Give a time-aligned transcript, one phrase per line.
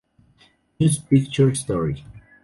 [0.79, 2.03] News Picture Story.